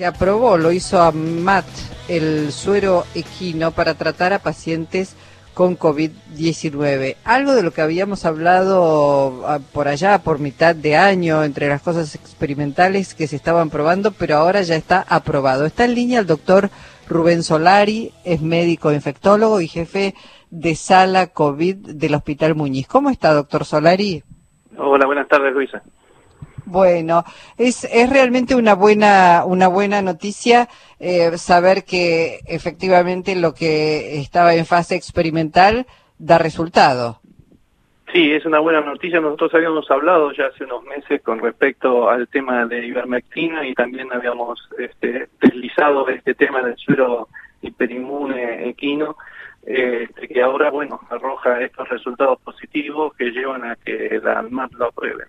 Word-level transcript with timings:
Se 0.00 0.06
aprobó, 0.06 0.56
lo 0.56 0.72
hizo 0.72 0.98
a 0.98 1.12
MAT, 1.12 1.66
el 2.08 2.52
suero 2.52 3.04
equino 3.14 3.72
para 3.72 3.92
tratar 3.96 4.32
a 4.32 4.38
pacientes 4.38 5.14
con 5.52 5.78
COVID-19. 5.78 7.16
Algo 7.22 7.52
de 7.52 7.62
lo 7.62 7.72
que 7.72 7.82
habíamos 7.82 8.24
hablado 8.24 9.46
ah, 9.46 9.58
por 9.74 9.88
allá, 9.88 10.22
por 10.22 10.38
mitad 10.38 10.74
de 10.74 10.96
año, 10.96 11.44
entre 11.44 11.68
las 11.68 11.82
cosas 11.82 12.14
experimentales 12.14 13.14
que 13.14 13.26
se 13.26 13.36
estaban 13.36 13.68
probando, 13.68 14.12
pero 14.12 14.36
ahora 14.36 14.62
ya 14.62 14.76
está 14.76 15.04
aprobado. 15.06 15.66
Está 15.66 15.84
en 15.84 15.94
línea 15.94 16.20
el 16.20 16.26
doctor 16.26 16.70
Rubén 17.06 17.42
Solari, 17.42 18.14
es 18.24 18.40
médico 18.40 18.92
infectólogo 18.92 19.60
y 19.60 19.68
jefe 19.68 20.14
de 20.48 20.76
sala 20.76 21.26
COVID 21.26 21.76
del 21.76 22.14
Hospital 22.14 22.54
Muñiz. 22.54 22.88
¿Cómo 22.88 23.10
está, 23.10 23.34
doctor 23.34 23.66
Solari? 23.66 24.24
Hola, 24.78 25.04
buenas 25.04 25.28
tardes, 25.28 25.52
Luisa. 25.52 25.82
Bueno, 26.70 27.24
es, 27.58 27.82
es 27.84 28.08
realmente 28.08 28.54
una 28.54 28.74
buena, 28.74 29.42
una 29.44 29.66
buena 29.66 30.02
noticia 30.02 30.68
eh, 31.00 31.36
saber 31.36 31.84
que 31.84 32.38
efectivamente 32.46 33.34
lo 33.34 33.54
que 33.54 34.20
estaba 34.20 34.54
en 34.54 34.66
fase 34.66 34.94
experimental 34.94 35.86
da 36.18 36.38
resultado. 36.38 37.20
Sí, 38.12 38.32
es 38.32 38.46
una 38.46 38.60
buena 38.60 38.82
noticia. 38.82 39.20
Nosotros 39.20 39.54
habíamos 39.54 39.90
hablado 39.90 40.32
ya 40.32 40.46
hace 40.46 40.64
unos 40.64 40.84
meses 40.84 41.20
con 41.22 41.40
respecto 41.40 42.08
al 42.08 42.28
tema 42.28 42.66
de 42.66 42.86
ivermectina 42.86 43.66
y 43.66 43.74
también 43.74 44.12
habíamos 44.12 44.60
este, 44.78 45.28
deslizado 45.40 46.08
este 46.08 46.34
tema 46.34 46.62
del 46.62 46.76
suero 46.76 47.28
hiperinmune 47.62 48.68
equino, 48.68 49.16
este, 49.62 50.28
que 50.28 50.42
ahora, 50.42 50.70
bueno, 50.70 51.00
arroja 51.10 51.60
estos 51.60 51.88
resultados 51.88 52.40
positivos 52.40 53.14
que 53.16 53.30
llevan 53.30 53.64
a 53.64 53.76
que 53.76 54.20
la 54.22 54.38
ANMAT 54.38 54.72
lo 54.74 54.86
apruebe. 54.86 55.24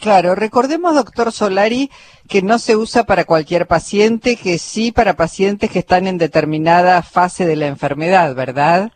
Claro, 0.00 0.34
recordemos, 0.34 0.94
doctor 0.94 1.32
Solari, 1.32 1.90
que 2.28 2.42
no 2.42 2.58
se 2.58 2.76
usa 2.76 3.04
para 3.04 3.24
cualquier 3.24 3.66
paciente, 3.66 4.36
que 4.36 4.58
sí 4.58 4.92
para 4.92 5.14
pacientes 5.14 5.70
que 5.70 5.78
están 5.78 6.06
en 6.06 6.18
determinada 6.18 7.02
fase 7.02 7.46
de 7.46 7.56
la 7.56 7.66
enfermedad, 7.66 8.34
¿verdad? 8.34 8.92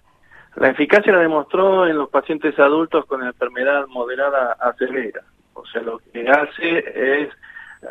La 0.57 0.69
eficacia 0.69 1.13
la 1.13 1.21
demostró 1.21 1.87
en 1.87 1.97
los 1.97 2.11
pacientes 2.11 2.59
adultos 2.59 3.07
con 3.07 3.25
enfermedad 3.25 3.87
moderada 3.89 4.53
a 4.61 4.75
severa. 4.75 5.23
O 5.55 5.65
sea, 5.67 5.81
lo 5.81 5.99
que 5.99 6.29
hace 6.29 7.23
es 7.23 7.31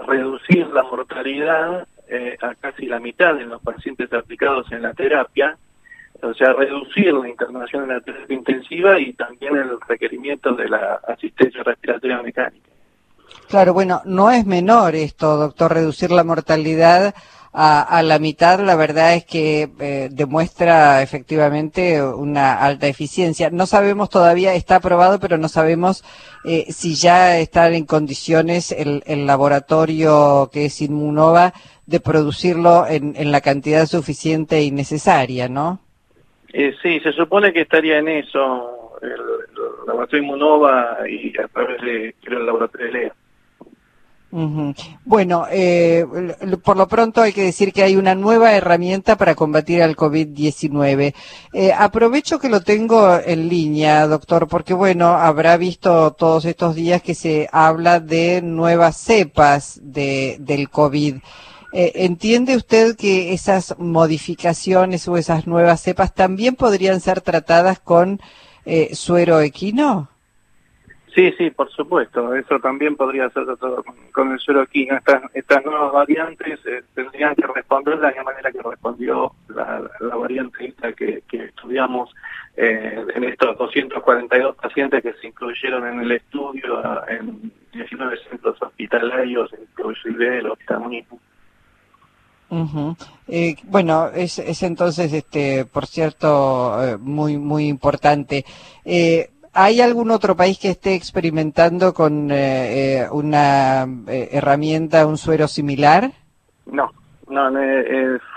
reducir 0.08 0.68
la 0.68 0.84
mortalidad 0.84 1.88
eh, 2.08 2.38
a 2.42 2.54
casi 2.56 2.86
la 2.86 3.00
mitad 3.00 3.40
en 3.40 3.50
los 3.50 3.62
pacientes 3.62 4.12
aplicados 4.14 4.72
en 4.72 4.84
la 4.84 4.94
terapia, 4.94 5.58
o 6.22 6.34
sea, 6.34 6.54
reducir 6.54 7.14
la 7.14 7.28
internación 7.30 7.84
en 7.84 7.90
la 7.90 8.02
terapia 8.02 8.36
intensiva 8.36 9.00
y 9.00 9.14
también 9.14 9.56
el 9.56 9.80
requerimiento 9.88 10.54
de 10.54 10.70
la 10.70 11.00
asistencia 11.08 11.64
respiratoria 11.64 12.22
mecánica. 12.22 12.69
Claro, 13.50 13.74
bueno, 13.74 14.04
no 14.06 14.30
es 14.30 14.46
menor 14.46 14.94
esto, 14.94 15.36
doctor, 15.38 15.74
reducir 15.74 16.12
la 16.12 16.24
mortalidad 16.24 17.16
a, 17.52 18.04
la 18.04 18.20
mitad, 18.20 18.60
la 18.60 18.76
verdad 18.76 19.16
es 19.16 19.26
que 19.26 19.70
eh, 19.80 20.10
demuestra 20.12 21.02
efectivamente 21.02 22.04
una 22.04 22.54
alta 22.54 22.86
eficiencia. 22.86 23.50
No 23.50 23.66
sabemos 23.66 24.12
todavía, 24.12 24.54
está 24.54 24.76
aprobado, 24.76 25.20
pero 25.20 25.40
no 25.40 25.48
sabemos 25.48 26.04
eh, 26.46 26.66
si 26.70 26.94
ya 26.94 27.40
están 27.40 27.74
en 27.74 27.86
condiciones 27.86 28.72
el, 28.72 29.26
laboratorio 29.26 30.52
que 30.54 30.66
es 30.66 30.80
Inmunova 30.84 31.54
de 31.88 32.00
producirlo 32.00 32.86
en, 32.88 33.32
la 33.32 33.42
cantidad 33.42 33.88
suficiente 33.88 34.62
y 34.62 34.70
necesaria, 34.70 35.50
¿no? 35.50 35.80
Eh, 36.54 36.76
sí, 36.84 37.00
se 37.00 37.14
supone 37.14 37.52
que 37.52 37.62
estaría 37.62 37.98
en 37.98 38.10
eso 38.10 39.00
el, 39.02 39.88
laboratorio 39.88 40.24
Inmunova 40.24 41.00
y 41.10 41.36
a 41.40 41.48
través 41.48 41.82
de 41.82 42.16
el 42.28 42.46
laboratorio 42.46 42.86
de 42.86 42.92
LEA. 42.94 43.14
Bueno, 44.32 45.48
eh, 45.50 46.06
por 46.64 46.78
lo 46.78 46.88
pronto 46.88 47.22
hay 47.22 47.34
que 47.34 47.46
decir 47.46 47.74
que 47.74 47.82
hay 47.82 47.96
una 47.96 48.14
nueva 48.14 48.54
herramienta 48.54 49.18
para 49.18 49.34
combatir 49.34 49.82
al 49.82 49.96
COVID-19. 49.96 51.16
Eh, 51.54 51.74
aprovecho 51.74 52.40
que 52.40 52.50
lo 52.50 52.62
tengo 52.62 53.18
en 53.18 53.50
línea, 53.50 54.06
doctor, 54.08 54.48
porque 54.48 54.74
bueno, 54.74 55.08
habrá 55.08 55.58
visto 55.58 56.12
todos 56.12 56.46
estos 56.46 56.76
días 56.76 57.02
que 57.02 57.16
se 57.16 57.50
habla 57.52 58.00
de 58.00 58.42
nuevas 58.44 58.98
cepas 58.98 59.80
de, 59.82 60.38
del 60.40 60.70
COVID. 60.70 61.16
Eh, 61.72 61.92
¿Entiende 61.96 62.56
usted 62.56 62.96
que 62.96 63.34
esas 63.34 63.76
modificaciones 63.80 65.08
o 65.08 65.18
esas 65.18 65.48
nuevas 65.48 65.82
cepas 65.82 66.14
también 66.14 66.56
podrían 66.56 67.00
ser 67.02 67.22
tratadas 67.22 67.80
con 67.80 68.22
suero 68.94 69.42
equino? 69.42 70.10
Sí, 71.16 71.34
sí, 71.38 71.50
por 71.50 71.72
supuesto. 71.72 72.36
Eso 72.36 72.60
también 72.60 72.96
podría 72.96 73.30
ser 73.30 73.46
con, 74.14 74.32
el 74.32 74.40
suero 74.40 74.62
aquí. 74.62 74.88
Estas, 74.90 75.24
estas 75.34 75.66
nuevas 75.66 75.92
variantes 75.92 76.60
eh, 76.66 76.84
tendrían 76.94 77.36
que 77.36 77.48
responder 77.48 77.96
de 77.96 78.04
la 78.04 78.10
misma 78.10 78.24
manera 78.26 78.52
que 78.52 78.62
respondió 78.62 79.34
la, 79.48 79.90
variante 80.16 80.68
esta 80.68 80.94
que, 80.94 81.24
estudiamos 81.32 82.14
eh, 82.56 83.06
en 83.16 83.24
estos 83.24 83.58
242 83.58 84.56
pacientes 84.58 85.02
que 85.02 85.14
se 85.14 85.28
incluyeron 85.28 85.88
en 85.88 86.02
el 86.02 86.12
estudio 86.12 86.82
en 87.08 87.52
19 87.74 88.18
centros 88.30 88.62
hospitalarios, 88.62 89.50
inclusive 89.60 90.40
el 90.40 90.48
hospital 90.48 90.90
mismo. 90.90 91.20
Eh, 93.28 93.56
bueno, 93.64 94.10
es, 94.10 94.40
es 94.40 94.64
entonces, 94.64 95.14
este, 95.14 95.66
por 95.66 95.86
cierto, 95.86 96.98
muy 97.00 97.38
muy 97.38 97.68
importante. 97.68 98.44
Eh, 98.84 99.30
¿Hay 99.54 99.82
algún 99.82 100.12
otro 100.12 100.36
país 100.36 100.60
que 100.60 100.70
esté 100.70 100.94
experimentando 100.94 101.94
con 101.94 102.30
eh, 102.32 103.00
eh, 103.02 103.08
una 103.12 103.88
eh, 104.08 104.30
herramienta, 104.32 105.08
un 105.08 105.18
suero 105.18 105.48
similar? 105.48 106.12
No, 106.66 106.92
no, 107.30 107.52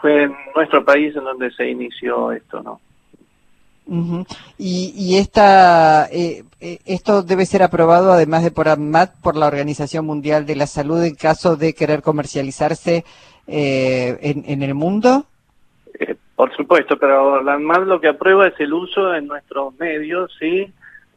fue 0.00 0.24
en 0.24 0.34
nuestro 0.54 0.84
país 0.84 1.14
en 1.14 1.24
donde 1.24 1.50
se 1.50 1.68
inició 1.68 2.32
esto, 2.32 2.62
¿no? 2.62 2.80
Y, 4.56 4.94
y 4.96 5.18
esta, 5.18 6.08
esto 6.10 7.22
debe 7.22 7.44
ser 7.44 7.62
aprobado, 7.62 8.12
además 8.12 8.42
de 8.42 8.50
por 8.50 8.68
AMAT, 8.68 9.20
por 9.20 9.36
la 9.36 9.48
Organización 9.48 10.06
Mundial 10.06 10.46
de 10.46 10.56
la 10.56 10.66
Salud 10.66 11.02
en 11.02 11.14
caso 11.14 11.56
de 11.56 11.74
querer 11.74 12.00
comercializarse 12.00 13.04
en, 13.46 14.44
en 14.46 14.62
el 14.62 14.74
mundo. 14.74 15.26
por 16.36 16.56
supuesto, 16.56 16.96
pero 16.96 17.42
la 17.42 17.54
AMAT 17.54 17.82
lo 17.82 18.00
que 18.00 18.08
aprueba 18.08 18.46
es 18.46 18.58
el 18.60 18.72
uso 18.72 19.14
en 19.14 19.26
nuestros 19.26 19.74
medios, 19.78 20.32
sí, 20.38 20.72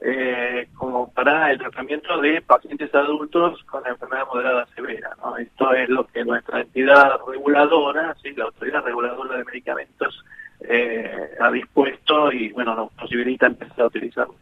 eh, 0.07 0.67
como 0.75 1.11
para 1.11 1.49
el 1.49 1.57
tratamiento 1.57 2.21
de 2.21 2.39
pacientes 2.43 2.93
adultos 2.93 3.63
con 3.63 3.85
enfermedad 3.87 4.27
moderada 4.31 4.67
severa. 4.75 5.09
¿no? 5.17 5.35
Esto 5.35 5.73
es 5.73 5.89
lo 5.89 6.05
que 6.05 6.23
nuestra 6.23 6.61
entidad 6.61 7.09
reguladora, 7.27 8.15
¿sí? 8.21 8.31
la 8.35 8.45
autoridad 8.45 8.83
reguladora 8.83 9.37
de 9.37 9.45
medicamentos, 9.45 10.23
eh, 10.59 11.31
ha 11.39 11.49
dispuesto 11.49 12.31
y 12.31 12.51
bueno 12.53 12.75
nos 12.75 12.91
posibilita 12.93 13.47
empezar 13.47 13.81
a 13.81 13.87
utilizarlo. 13.87 14.35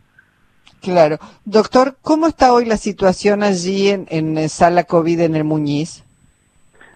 Claro. 0.82 1.18
Doctor, 1.46 1.96
¿cómo 2.02 2.28
está 2.28 2.52
hoy 2.52 2.66
la 2.66 2.76
situación 2.76 3.42
allí 3.42 3.88
en, 3.88 4.06
en 4.10 4.50
sala 4.50 4.84
COVID 4.84 5.22
en 5.22 5.38
el 5.38 5.46
Muñiz? 5.46 6.04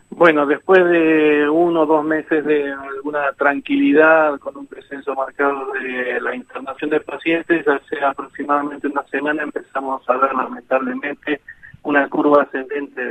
Bueno, 0.10 0.46
después 0.46 0.84
de 0.86 1.48
uno 1.50 1.82
o 1.82 1.86
dos 1.86 2.04
meses 2.04 2.44
de 2.46 2.72
alguna 2.72 3.32
tranquilidad, 3.34 4.40
con 4.40 4.58
un 4.58 4.68
descenso 4.68 5.14
marcado 5.14 5.74
de 5.74 6.20
la 6.22 6.36
internación 6.36 6.90
de 6.90 7.02
pacientes, 7.02 7.68
hace 7.68 8.04
aproximadamente 8.04 8.88
una 8.88 9.04
semana 9.04 9.44
empezamos 9.44 10.10
a 10.10 10.18
ver 10.18 10.34
lamentablemente 10.34 11.42
una 11.84 12.10
curva 12.10 12.44
ascendente 12.44 13.02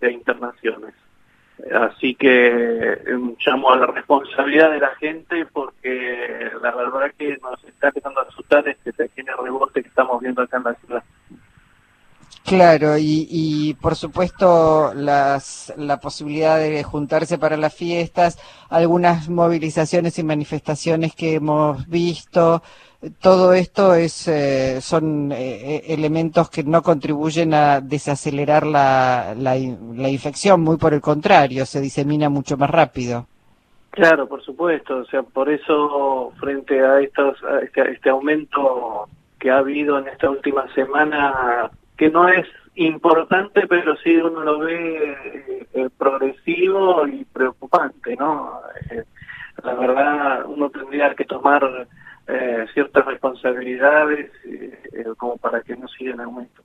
de, 0.00 0.12
internaciones. 0.12 0.94
Así 1.72 2.14
que 2.14 2.92
em, 3.06 3.34
llamo 3.44 3.70
a 3.70 3.76
la 3.76 3.86
responsabilidad 3.86 4.72
de 4.72 4.80
la 4.80 4.94
gente 4.96 5.46
porque 5.46 6.50
la 6.62 6.74
verdad 6.74 7.12
que 7.16 7.36
nos 7.38 7.62
está 7.64 7.88
empezando 7.88 8.20
a 8.20 8.24
asustar 8.24 8.68
este 8.68 8.92
pequeño 8.92 9.36
rebote 9.42 9.82
que 9.82 9.88
estamos 9.88 10.20
viendo 10.20 10.42
acá 10.42 10.56
en 10.58 10.64
la 10.64 10.74
ciudad. 10.74 11.03
Claro, 12.54 12.96
y, 12.96 13.26
y 13.28 13.74
por 13.74 13.96
supuesto 13.96 14.92
las, 14.94 15.74
la 15.76 15.98
posibilidad 15.98 16.56
de 16.56 16.84
juntarse 16.84 17.36
para 17.36 17.56
las 17.56 17.74
fiestas, 17.74 18.38
algunas 18.70 19.28
movilizaciones 19.28 20.20
y 20.20 20.22
manifestaciones 20.22 21.16
que 21.16 21.34
hemos 21.34 21.88
visto, 21.88 22.62
todo 23.20 23.54
esto 23.54 23.94
es, 23.94 24.28
eh, 24.28 24.80
son 24.80 25.32
eh, 25.32 25.82
elementos 25.88 26.48
que 26.48 26.62
no 26.62 26.80
contribuyen 26.82 27.54
a 27.54 27.80
desacelerar 27.80 28.64
la, 28.64 29.34
la, 29.36 29.56
la, 29.56 30.08
infección, 30.08 30.60
muy 30.60 30.76
por 30.76 30.94
el 30.94 31.00
contrario, 31.00 31.66
se 31.66 31.80
disemina 31.80 32.28
mucho 32.28 32.56
más 32.56 32.70
rápido. 32.70 33.26
Claro, 33.90 34.28
por 34.28 34.44
supuesto, 34.44 34.98
o 34.98 35.04
sea, 35.06 35.24
por 35.24 35.50
eso 35.50 36.32
frente 36.38 36.80
a, 36.80 36.92
a 36.92 37.00
este, 37.00 37.90
este 37.90 38.10
aumento 38.10 39.08
que 39.40 39.50
ha 39.50 39.58
habido 39.58 39.98
en 39.98 40.06
esta 40.06 40.30
última 40.30 40.72
semana 40.72 41.68
que 41.96 42.10
no 42.10 42.28
es 42.28 42.46
importante, 42.76 43.66
pero 43.68 43.96
sí 43.96 44.16
uno 44.16 44.40
lo 44.40 44.58
ve 44.58 45.16
eh, 45.72 45.88
progresivo 45.96 47.06
y 47.06 47.24
preocupante, 47.24 48.16
¿no? 48.16 48.60
Eh, 48.90 49.04
la 49.62 49.74
verdad, 49.74 50.44
uno 50.46 50.70
tendría 50.70 51.14
que 51.14 51.24
tomar 51.24 51.86
eh, 52.26 52.66
ciertas 52.74 53.04
responsabilidades 53.06 54.30
como 55.16 55.36
para 55.36 55.60
que 55.62 55.76
no 55.76 55.86
siga 55.88 56.12
en 56.12 56.20
aumento. 56.20 56.62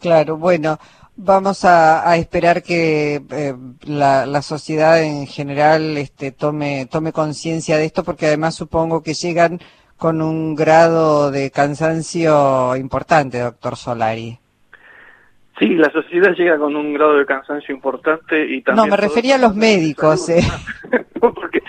Claro, 0.00 0.36
bueno, 0.36 0.78
Vamos 1.18 1.64
a, 1.64 2.14
esperar 2.18 2.62
que 2.62 3.22
eh, 3.30 3.54
la, 3.86 4.42
sociedad 4.42 5.02
en 5.02 5.26
general 5.26 5.96
este, 5.96 6.30
tome, 6.30 6.86
tome 6.90 7.10
conciencia 7.10 7.78
de 7.78 7.86
esto, 7.86 8.04
porque 8.04 8.26
además 8.26 8.54
supongo 8.54 9.02
que 9.02 9.14
llegan 9.14 9.58
con 9.96 10.20
un 10.20 10.54
grado 10.54 11.30
de 11.30 11.50
cansancio 11.50 12.76
importante, 12.76 13.38
doctor 13.40 13.76
Solari. 13.76 14.38
Sí, 15.58 15.74
la 15.74 15.90
sociedad 15.90 16.34
llega 16.34 16.58
con 16.58 16.76
un 16.76 16.92
grado 16.92 17.16
de 17.16 17.24
cansancio 17.24 17.74
importante 17.74 18.44
y 18.44 18.60
también... 18.60 18.88
No, 18.88 18.90
me 18.90 18.96
refería 18.96 19.36
a 19.36 19.38
los 19.38 19.56
médicos. 19.56 20.28
Eh. 20.28 20.42
porque 21.20 21.62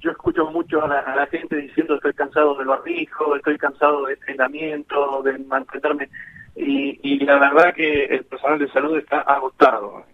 yo 0.00 0.10
escucho 0.12 0.46
mucho 0.50 0.84
a 0.84 0.88
la, 0.88 1.26
gente 1.26 1.56
diciendo 1.56 1.96
estoy 1.96 2.14
cansado 2.14 2.54
del 2.56 2.68
barbijo, 2.68 3.34
estoy 3.34 3.58
cansado 3.58 4.06
del 4.06 4.18
aislamiento, 4.26 5.22
de 5.22 5.38
mantenerme... 5.38 6.08
Y, 6.56 7.18
la 7.24 7.38
verdad 7.38 7.74
que 7.74 8.04
el 8.04 8.24
personal 8.24 8.58
de 8.58 8.68
salud 8.70 8.98
está 8.98 9.20
agotado. 9.20 10.04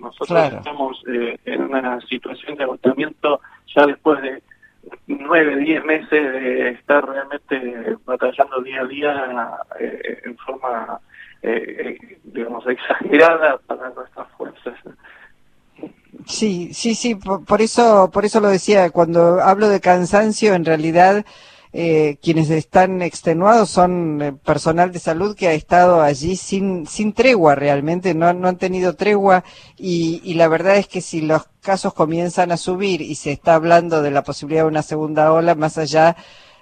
nosotros 0.00 0.52
estamos 0.52 1.02
eh, 1.08 1.36
en 1.44 1.62
una 1.62 2.00
situación 2.02 2.56
de 2.56 2.64
agotamiento 2.64 3.40
ya 3.74 3.86
después 3.86 4.20
de 4.22 4.41
nueve, 5.32 5.56
diez 5.56 5.82
meses 5.84 6.10
de 6.10 6.68
estar 6.72 7.02
realmente 7.08 7.96
batallando 8.04 8.60
día 8.60 8.82
a 8.82 8.84
día 8.84 9.56
eh, 9.80 10.20
en 10.26 10.36
forma, 10.36 11.00
eh, 11.42 11.96
digamos, 12.22 12.66
exagerada 12.66 13.56
para 13.66 13.88
nuestras 13.90 14.28
fuerzas. 14.36 14.74
Sí, 16.26 16.74
sí, 16.74 16.94
sí, 16.94 17.14
por, 17.14 17.62
eso, 17.62 18.10
por 18.12 18.26
eso 18.26 18.40
lo 18.40 18.48
decía. 18.48 18.90
Cuando 18.90 19.40
hablo 19.40 19.70
de 19.70 19.80
cansancio, 19.80 20.52
en 20.52 20.66
realidad 20.66 21.24
eh, 21.74 22.18
quienes 22.20 22.50
están 22.50 23.00
extenuados 23.00 23.70
son 23.70 24.20
eh, 24.20 24.32
personal 24.32 24.92
de 24.92 24.98
salud 24.98 25.34
que 25.34 25.48
ha 25.48 25.54
estado 25.54 26.02
allí 26.02 26.36
sin, 26.36 26.86
sin 26.86 27.14
tregua 27.14 27.54
realmente, 27.54 28.14
no, 28.14 28.32
no 28.34 28.48
han 28.48 28.58
tenido 28.58 28.94
tregua 28.94 29.42
y, 29.78 30.20
y, 30.22 30.34
la 30.34 30.48
verdad 30.48 30.76
es 30.76 30.86
que 30.86 31.00
si 31.00 31.22
los 31.22 31.44
casos 31.62 31.94
comienzan 31.94 32.52
a 32.52 32.58
subir 32.58 33.00
y 33.00 33.14
se 33.14 33.32
está 33.32 33.54
hablando 33.54 34.02
de 34.02 34.10
la 34.10 34.22
posibilidad 34.22 34.64
de 34.64 34.68
una 34.68 34.82
segunda 34.82 35.32
ola, 35.32 35.54
más 35.54 35.78
allá 35.78 36.16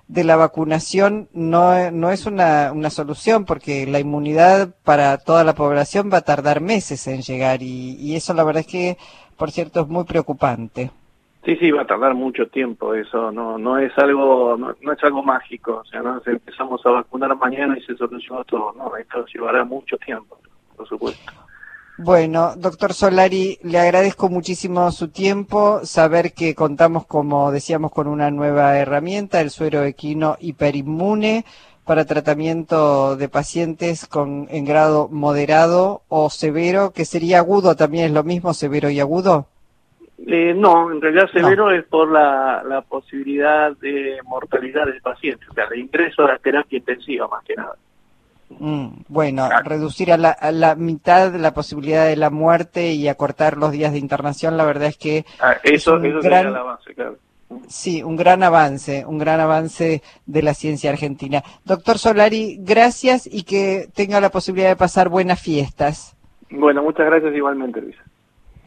de 0.07 0.25
la 0.25 0.37
vacunación, 0.37 1.29
no, 1.33 1.91
no 1.91 2.11
es 2.11 2.27
una, 2.27 2.73
una 2.73 2.91
solución 2.91 3.45
porque 3.45 3.87
la 3.87 4.01
inmunidad 4.01 4.75
para 4.85 5.19
toda 5.19 5.45
la 5.45 5.55
población 5.55 6.11
va 6.13 6.19
a 6.19 6.23
tardar 6.23 6.61
meses 6.61 7.07
en 7.07 7.23
llegar 7.23 7.63
y, 7.63 7.97
y 7.97 8.17
eso 8.17 8.35
la 8.35 8.45
verdad 8.45 8.61
es 8.61 8.67
que, 8.67 8.99
por 9.37 9.51
cierto, 9.51 9.81
es 9.81 9.89
muy 9.89 10.05
preocupante. 10.05 10.91
Sí, 11.45 11.57
sí, 11.57 11.71
va 11.71 11.83
a 11.83 11.87
tardar 11.87 12.15
mucho 12.15 12.47
tiempo 12.49 12.95
eso, 12.95 13.33
no 13.33 13.57
no 13.57 13.79
es 13.79 13.97
algo 13.97 14.59
no, 14.59 14.93
es 14.93 15.03
algo 15.03 15.23
mágico, 15.23 15.81
o 15.83 15.85
sea, 15.87 16.03
no 16.03 16.21
empezamos 16.27 16.85
a 16.85 16.91
vacunar 16.91 17.35
mañana 17.37 17.79
y 17.79 17.83
se 17.83 17.97
solucionó 17.97 18.45
todo, 18.45 18.75
no, 18.77 18.95
esto 18.97 19.25
llevará 19.27 19.65
mucho 19.65 19.97
tiempo, 19.97 20.39
por 20.77 20.87
supuesto. 20.87 21.33
Bueno, 21.97 22.55
doctor 22.57 22.95
Solari, 22.95 23.59
le 23.63 23.79
agradezco 23.79 24.31
muchísimo 24.31 24.91
su 24.91 25.09
tiempo, 25.09 25.81
saber 25.85 26.33
que 26.33 26.55
contamos, 26.55 27.07
como 27.07 27.51
decíamos, 27.53 27.93
con 27.93 28.07
una 28.07 28.31
nueva 28.31 28.79
herramienta, 28.79 29.41
el 29.43 29.51
suero 29.51 29.85
equino 29.85 30.37
hiperinmune 30.41 31.45
para 31.85 32.07
tratamiento 32.07 33.17
de 33.17 33.29
pacientes 33.29 34.07
con 34.07 34.47
en 34.51 34.65
grado 34.65 35.09
moderado 35.11 36.03
o 36.09 36.31
severo, 36.31 36.93
que 36.93 37.05
sería 37.05 37.39
agudo, 37.39 37.77
también 37.77 38.07
es 38.07 38.13
lo 38.13 38.25
mismo, 38.25 38.55
severo 38.55 38.89
y 38.91 39.01
agudo. 39.01 39.47
Eh, 40.27 40.55
no, 40.55 40.91
en 40.93 41.01
realidad 41.01 41.31
severo 41.33 41.71
es 41.71 41.85
por 41.85 42.11
la, 42.11 42.63
la 42.63 42.83
posibilidad 42.83 43.75
de 43.79 44.19
mortalidad 44.25 44.87
del 44.87 45.01
paciente, 45.01 45.47
o 45.51 45.55
sea, 45.55 45.67
de 45.67 45.79
ingreso 45.79 46.25
a 46.25 46.33
la 46.33 46.39
terapia 46.39 46.79
intensiva 46.79 47.27
más 47.29 47.43
que 47.45 47.55
nada. 47.55 47.75
Mm, 48.59 49.05
bueno, 49.09 49.49
reducir 49.65 50.13
a 50.13 50.19
la, 50.19 50.31
a 50.31 50.51
la, 50.51 50.75
mitad 50.75 51.35
la 51.35 51.55
posibilidad 51.55 52.07
de 52.07 52.17
la 52.17 52.31
muerte 52.31 52.93
y 52.93 53.09
acortar 53.09 53.57
los 53.57 53.71
días 53.71 53.93
de 53.93 53.99
internación, 53.99 54.57
la 54.57 54.65
verdad 54.65 54.89
es 54.89 54.99
que 54.99 55.25
ah, 55.41 55.57
eso, 55.63 55.97
es 55.97 56.15
un 56.15 56.21
gran 56.21 56.55
avance, 56.55 56.95
claro. 56.95 57.17
Sí, 57.69 58.03
un 58.03 58.17
gran 58.17 58.43
avance, 58.43 59.05
un 59.07 59.19
gran 59.19 59.41
avance 59.41 60.03
de 60.27 60.43
la 60.43 60.55
ciencia 60.55 60.91
argentina. 60.91 61.43
Doctor 61.65 61.99
Solari, 61.99 62.59
gracias 62.61 63.27
y 63.27 63.43
que 63.43 63.89
tenga 63.95 64.21
la 64.21 64.31
posibilidad 64.31 64.69
de 64.69 64.77
pasar 64.77 65.09
buenas 65.09 65.41
fiestas. 65.41 66.17
Bueno, 66.51 66.83
muchas 66.83 67.07
gracias 67.07 67.35
igualmente, 67.35 67.81
Luisa. 67.81 68.03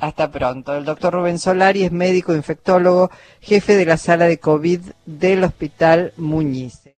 Hasta 0.04 0.30
pronto. 0.30 0.76
El 0.76 0.84
doctor 0.84 1.14
Rubén 1.14 1.40
Solari 1.40 1.84
es 1.86 1.92
médico 1.94 2.36
infectólogo, 2.36 3.10
jefe 3.40 3.78
de 3.78 3.86
la 3.86 3.96
sala 3.96 4.26
de 4.26 4.38
COVID 4.38 4.82
del 5.06 5.46
Hospital 5.46 6.12
Muñiz. 6.18 6.84